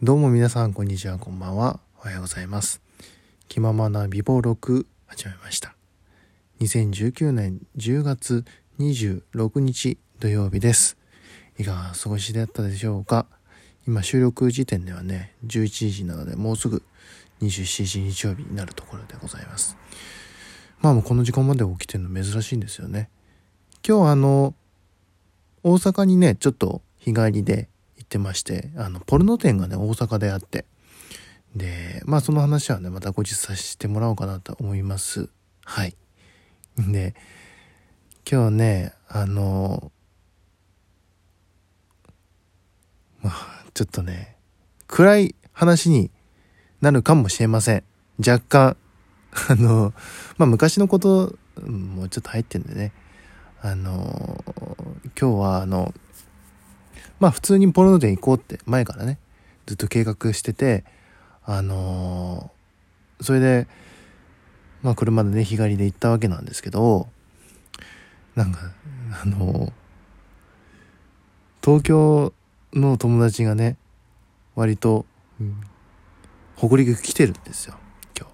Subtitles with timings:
[0.00, 1.80] どうも皆さん、こんにちは、こんばんは。
[1.98, 2.80] おはようございます。
[3.48, 5.74] 気ままな美貌録、始めました。
[6.60, 8.44] 2019年10月
[8.78, 10.96] 26日土曜日です。
[11.58, 13.26] いかがお過ごしだったでしょうか
[13.88, 16.84] 今収録時点ではね、11時なので、もうすぐ
[17.42, 19.76] 27日日曜日になるところでございます。
[20.80, 23.10] まあもうこの時間まで起きてるの珍しいんですよね。
[23.84, 24.54] 今日あの、
[25.64, 27.68] 大阪にね、ちょっと日帰りで
[28.08, 30.64] ってまして、あの、ポルノ店がね、大阪であって、
[31.54, 35.28] で、まあその話はね、また後日させてもらおうかなと思います。
[35.64, 35.94] はい。
[36.78, 37.14] で、
[38.30, 39.92] 今日ね、あの、
[43.20, 44.36] まあ、ちょっとね、
[44.86, 46.10] 暗い話に
[46.80, 47.84] なるかもしれません。
[48.18, 48.76] 若干、
[49.50, 49.92] あの、
[50.38, 52.92] まあ昔のこともうちょっと入ってんでね、
[53.60, 54.42] あの、
[55.20, 55.92] 今日はあの、
[57.20, 59.18] まあ普通にポルノ店行こうって前からね、
[59.66, 60.84] ずっと計画してて、
[61.44, 62.50] あの
[63.20, 63.66] それで、
[64.82, 67.08] まあ車でね、日帰りで行ったわけなんですけど、
[68.34, 68.60] なんか、
[69.22, 69.72] あの
[71.62, 72.32] 東京
[72.72, 73.76] の友達がね、
[74.54, 75.06] 割と、
[75.40, 75.60] うん
[76.58, 77.76] 北陸来てるんですよ、
[78.18, 78.28] 今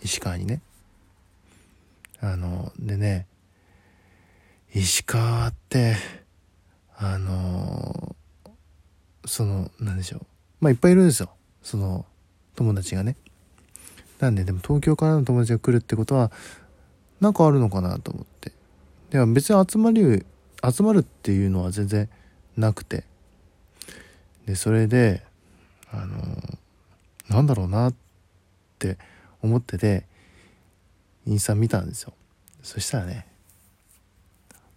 [0.00, 0.06] 日。
[0.06, 0.60] 石川にね。
[2.20, 3.28] あの、でね、
[4.74, 5.94] 石川って、
[6.96, 7.59] あの
[9.24, 10.26] その、なんでしょう。
[10.60, 11.30] まあ、いっぱいいるんですよ。
[11.62, 12.06] その、
[12.56, 13.16] 友達がね。
[14.18, 16.30] なんで、でも東京からの友達が来るってことは、
[17.20, 18.52] なんかあるのかなと思って。
[19.10, 20.24] では別に集まり、
[20.62, 22.08] 集まるっていうのは全然
[22.56, 23.04] なくて。
[24.46, 25.22] で、それで、
[25.92, 26.16] あの
[27.28, 27.94] なんだろうなっ
[28.78, 28.98] て
[29.42, 30.04] 思ってて、
[31.26, 32.12] インスタ見たんですよ。
[32.62, 33.26] そしたらね、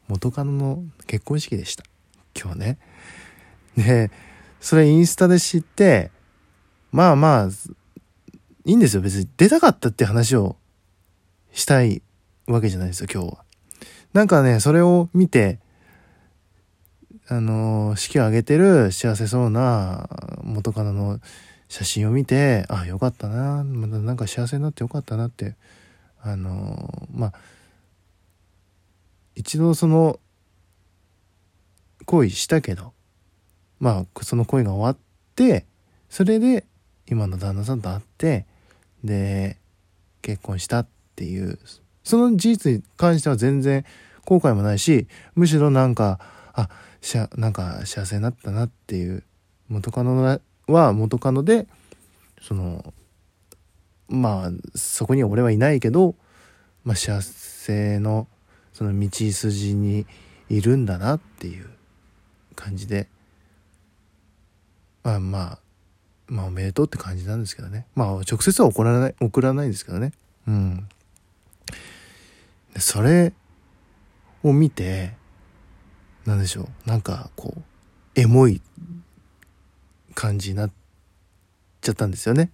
[0.07, 1.83] 元カノの結婚式でした。
[2.39, 2.78] 今日ね。
[3.75, 4.11] で、
[4.64, 6.09] それインスタで知って、
[6.94, 7.50] まあまあ、
[8.64, 9.02] いいんですよ。
[9.02, 10.56] 別に出たかったって話を
[11.52, 12.02] したい
[12.47, 13.44] わけじゃないですよ、今日は。
[14.13, 15.59] なんかね、それを見て、
[17.28, 20.07] あの、式を挙げてる幸せそうな
[20.44, 21.19] 元カノの
[21.68, 25.57] 写真を見て、あ、よかったな、まだなんか幸せになってよかったなって、
[26.22, 27.34] あの、まあ、
[29.35, 30.22] 一度その、
[32.06, 32.94] 恋したけど、
[33.83, 34.97] まあ、その恋が終わっ
[35.35, 35.66] て、
[36.07, 36.66] それで
[37.05, 38.45] 今の旦那さんと会って、
[39.03, 39.57] で、
[40.21, 41.59] 結婚したっていう、
[42.01, 43.83] その事実に関しては全然
[44.23, 46.21] 後悔もないし、むしろなんか、
[46.53, 46.69] あ、
[47.01, 49.25] しゃ、なんか幸せになったなっていう、
[49.67, 51.67] 元カノは元カノで、
[52.41, 52.94] その、
[54.07, 56.15] まあ、そこには俺はいないけど、
[56.85, 58.29] まあ幸せの、
[58.71, 60.05] その道筋に
[60.47, 61.69] いるんだなっていう
[62.55, 63.09] 感じで、
[65.03, 65.59] まあまあ、
[66.28, 67.86] まあおめでとうって感じなんですけどね。
[67.96, 70.14] まあ直接は送らない、送らないですけどね。
[70.47, 70.88] うん。
[72.78, 73.34] それ
[74.44, 75.13] を見て、
[76.25, 76.90] なんでしょう。
[76.90, 77.62] なんかこう、
[78.16, 78.62] エモい
[80.16, 80.72] 感じになっ
[81.81, 82.52] ちゃったんですよね。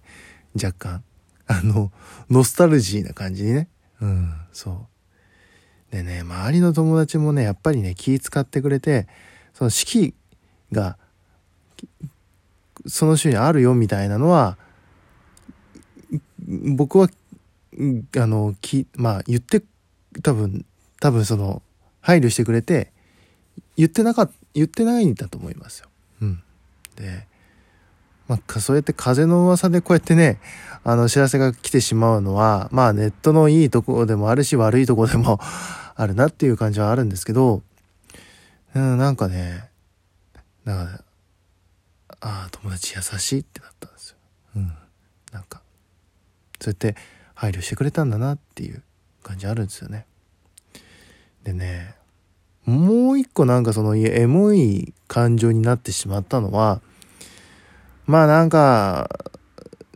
[0.54, 1.04] 若干。
[1.46, 1.90] あの、
[2.28, 3.68] ノスタルジーな感じにね。
[4.00, 4.86] うん、そ
[5.90, 5.94] う。
[5.94, 9.08] でね、周りの友達もね、やっぱりね、気使ってくれて、
[9.54, 10.14] その式
[10.72, 10.96] が、
[12.86, 14.56] その週にあるよみたいなのは、
[16.48, 17.08] 僕は、
[18.16, 19.62] あの、き、まあ言って、
[20.22, 20.64] 多分、
[21.00, 21.62] 多分その、
[22.00, 22.92] 配慮してくれて、
[23.76, 25.88] 言ってなかっ、言ってないんだと思いますよ。
[26.22, 26.42] うん。
[26.96, 27.26] で、
[28.26, 30.40] まあ、そうやって風の噂でこうやってね、
[30.84, 35.40] あの、知らせが来てしまうのは、まあ、ネットのいいところでもあるし、悪いとこでも
[35.94, 37.62] あるなっていう感じはあるんですけど、
[38.74, 39.68] うん、なんかね、
[40.64, 41.04] なんか、
[42.20, 44.16] ああ、友達優しいってなったんですよ。
[44.56, 44.72] うん。
[45.32, 45.62] なんか、
[46.60, 46.96] そうやって
[47.34, 48.82] 配慮してくれたんだなっていう
[49.22, 50.06] 感じあるんですよね。
[51.42, 51.94] でね、
[52.66, 56.82] もう一個なんかそのエモい感情になってしまったのは、
[58.06, 59.08] まあなんか、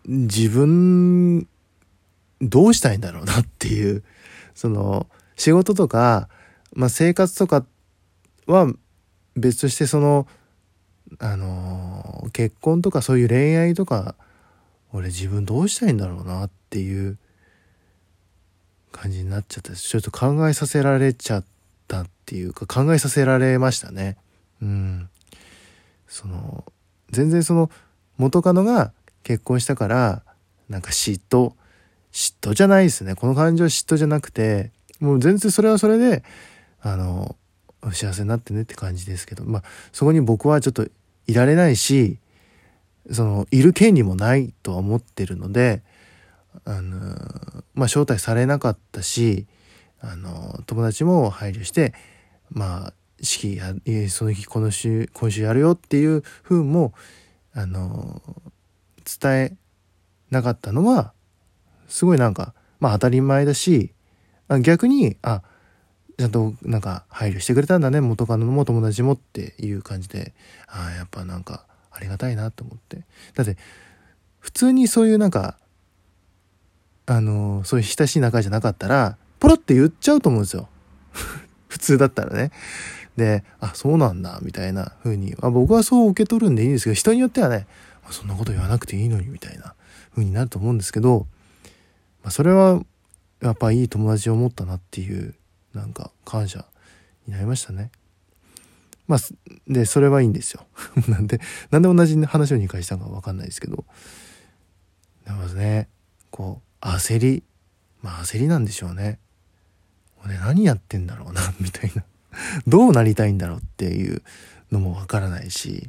[0.06, 1.46] 自分、
[2.40, 4.02] どうしたいんだろうなっていう、
[4.54, 5.06] その、
[5.36, 6.28] 仕事とか、
[6.72, 7.64] まあ生活とか
[8.46, 8.72] は
[9.36, 10.26] 別としてその、
[11.18, 14.14] あの、結婚とかそういう恋愛とか、
[14.92, 17.18] 俺自分どうしたいんだろうなっていう
[18.92, 21.44] 感じになっちゃったちょっと考えさせられちゃっ
[21.88, 24.16] たっていうか考えさせられましたね。
[24.62, 25.08] うん。
[26.06, 26.64] その、
[27.10, 27.70] 全然その、
[28.16, 28.92] 元カノが
[29.24, 30.22] 結婚したから、
[30.68, 31.54] なんか嫉妬、
[32.12, 33.16] 嫉妬じゃないですね。
[33.16, 34.70] この感情嫉妬じゃなくて、
[35.00, 36.22] もう全然それはそれで、
[36.80, 37.36] あの、
[37.92, 40.86] 幸せになってねって感じですけど、まあ、そこに僕はちょっと
[41.26, 42.18] いられないし、
[43.10, 45.82] その、いる権利もないとは思ってるので、
[46.64, 46.98] あの、
[47.74, 49.46] まあ、招待されなかったし、
[50.00, 51.94] あの、友達も配慮して、
[52.50, 53.74] まあ、式や、
[54.08, 56.94] その日、この週、今週やるよっていう風も、
[57.52, 58.22] あの、
[59.20, 59.56] 伝え
[60.30, 61.12] なかったのは、
[61.88, 63.92] すごいなんか、まあ当たり前だし、
[64.62, 65.42] 逆に、あ、
[66.18, 70.32] ちゃんとなんか配慮してくれたんだね、元カノも友達もっていう感じで、
[70.68, 73.04] ああ、やっぱなんかありがたいなと思って。
[73.34, 73.56] だって、
[74.40, 75.56] 普通にそういうなんか、
[77.06, 80.68] あの、そういう親しい仲じゃなかったら、ポロって言っちゃうと思うんですよ。
[81.68, 82.50] 普通だったらね。
[83.16, 87.66] で、あ、そうなんだ、みたいな風に、あ僕はそう受け取るんでいいんですけど、人によってはね、
[88.10, 89.74] そんなこと言わなくていいのに、みたいな
[90.12, 91.26] 風になると思うんですけど、
[92.22, 92.82] まあ、それは、
[93.40, 95.34] やっぱいい友達を持ったなっていう、
[95.74, 96.64] なんか感謝
[97.26, 97.90] になりましたね。
[99.06, 99.18] まあ、
[99.68, 100.66] で、それはいいんですよ。
[101.08, 101.40] なんで、
[101.70, 103.84] なんで同じ話を2回したのかわかんないですけど、
[105.26, 105.88] でもね、
[106.30, 107.42] こう、焦り、
[108.02, 109.18] まあ焦りなんでしょうね。
[110.24, 112.04] 俺何やってんだろうな、 みたいな。
[112.66, 114.22] どうなりたいんだろうっていう
[114.72, 115.86] のもわからないし、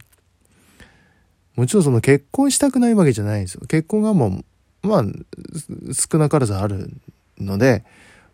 [1.55, 3.61] もちろんその結婚したくないわけじゃないんですよ。
[3.67, 4.43] 結婚がも
[4.83, 5.03] う、まあ、
[5.93, 6.91] 少なからずある
[7.37, 7.85] ので、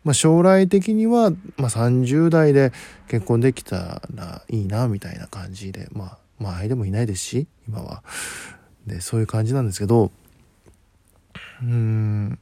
[0.04, 2.72] まあ、将来的には、まあ、30代で
[3.08, 8.04] 結婚できたらいいな、みたいな感じで、まあ、まあ、相手もいないですし、今は。
[8.88, 10.12] で、そういう感じなんですけど、
[11.62, 12.40] うん、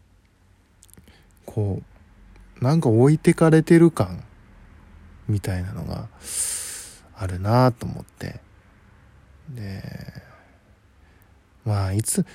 [1.46, 4.24] こう、なんか置いてかれてる感
[5.28, 6.08] みたいなのが
[7.16, 8.40] あるなと思って
[9.50, 9.82] で
[11.66, 12.26] まあいつ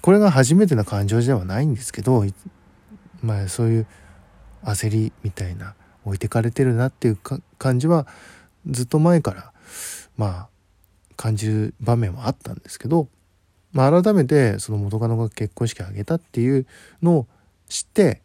[0.00, 2.24] これが初めての感情ではないんですけど
[3.22, 3.86] まあそういう
[4.64, 5.74] 焦りみたいな
[6.04, 7.18] 置いてかれてるなっていう
[7.58, 8.06] 感じは
[8.66, 9.52] ずっと前から
[10.16, 10.48] まあ
[11.16, 13.08] 感じる場面はあったんですけど、
[13.72, 16.66] まあ、改めてその元カノが結婚式挙げたっていう
[17.02, 17.26] のを
[17.68, 18.22] 知って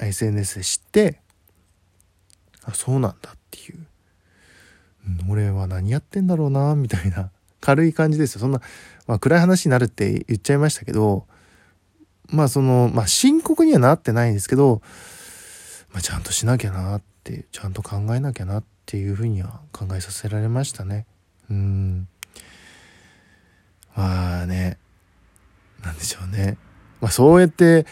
[0.00, 1.20] SNS で知って
[2.64, 3.86] あそうなんだっていう、
[5.24, 7.30] うん、俺は何やってんだろうなみたいな。
[7.62, 8.40] 軽い感じですよ。
[8.40, 8.60] そんな、
[9.06, 11.26] まあ、暗い話になるって言っちゃいましたけど
[12.32, 14.82] まあそのまあ深刻にはなってないんですけど、
[15.92, 21.06] まあ、ちゃんとしなきゃなってちゃんと考えなきゃなっていうふうには考えさせられましたね
[21.50, 22.08] うん
[23.94, 24.78] まあね
[25.84, 26.56] なんでしょうね
[27.00, 27.86] まあそうやって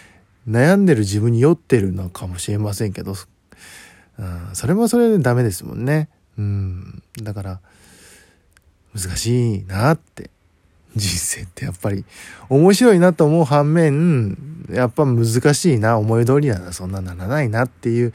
[0.48, 3.14] 悩んでる自分に酔ってるのかもしれませんけど
[4.20, 6.10] うん、それもそれでダメですもんね。
[6.36, 7.02] うん。
[7.22, 7.60] だから、
[8.94, 10.30] 難しいなって。
[10.96, 12.04] 人生ってやっぱり
[12.48, 14.36] 面白いなと思う反面、
[14.70, 18.12] やっぱ難しいな、思い通りならそんなならないなっていう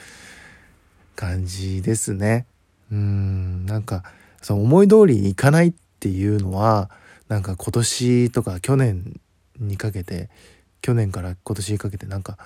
[1.16, 2.46] 感じですね。
[2.92, 4.04] うん、なんか、
[4.42, 6.90] その思い通りにいかないっていうのは、
[7.28, 9.20] なんか今年とか去年
[9.60, 10.30] にかけて、
[10.82, 12.38] 去年から今年にかけてなんか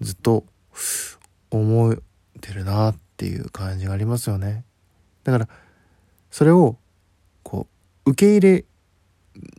[0.00, 0.44] ずっと
[1.50, 1.96] 思っ
[2.40, 4.64] てるなっていう感じがありますよね。
[5.24, 5.48] だから
[6.30, 6.76] それを
[7.42, 7.68] こ
[8.04, 8.64] う受け入れ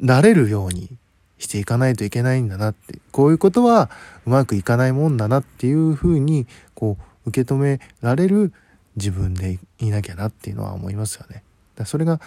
[0.01, 0.89] られるように
[1.37, 3.89] していかないといけないんだなってこういうことは
[4.25, 8.53] うまくいかないもんだなっていうふうにこう受け止められる
[8.95, 11.43] 自分でいなきゃなっていうのは思いますよね。
[11.75, 12.19] だそれが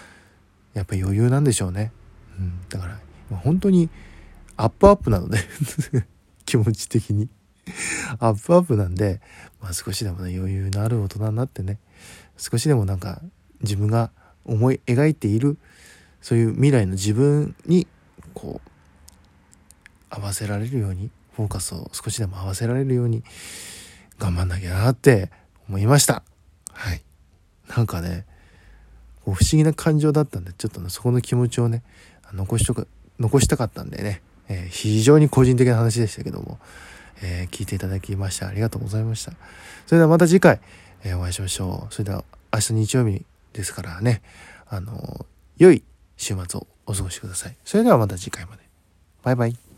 [0.74, 1.92] やっぱり余裕なんでしょうね。
[2.38, 2.98] うん、だから
[3.36, 3.90] 本当に
[4.56, 5.38] アップアップなので
[6.46, 7.28] 気持ち的に。
[8.18, 9.20] アップアップなんで、
[9.60, 11.78] まあ、少しでもね余裕のある大人になってね
[12.36, 13.22] 少しでもなんか
[13.62, 14.10] 自分が
[14.44, 15.58] 思い描いている
[16.22, 17.86] そういう未来の自分に
[18.32, 18.70] こう
[20.08, 23.22] 合わせられるようにフォーカスを少しでも合わせられるように
[24.18, 25.30] 頑張んなきゃなって
[25.68, 26.22] 思いました
[26.72, 27.02] はい
[27.76, 28.24] なんかね
[29.24, 31.82] 不思議な感情だったんでちょっとねそこの気持ちをね
[32.32, 32.86] 残しとか
[33.18, 36.58] 残したかったんでね、えー、非常に個人的な話でしたけども
[37.22, 39.32] えー、聞いていただきましてありがとうございました。
[39.86, 40.60] それではまた次回、
[41.04, 41.94] えー、お会いしましょう。
[41.94, 44.22] それでは明日日曜日ですからね、
[44.68, 45.26] あの、
[45.56, 45.82] 良い
[46.22, 47.56] 週末をお過ごしください。
[47.64, 48.62] それではまた次回まで。
[49.24, 49.71] バイバイ。